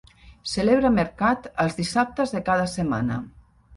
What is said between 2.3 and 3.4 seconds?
de cada setmana.